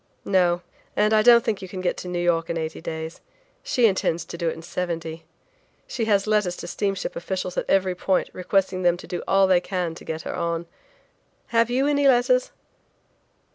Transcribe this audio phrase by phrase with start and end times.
[0.25, 0.63] "No,
[0.95, 3.21] and I don't think you can get to New York in eighty days.
[3.61, 5.25] She intends to do it in seventy.
[5.85, 9.61] She has letters to steamship officials at every point requesting them to do all they
[9.61, 10.65] can to get her on.
[11.49, 12.49] Have you any letters?"